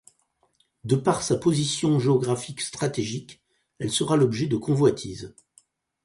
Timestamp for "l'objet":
4.17-4.47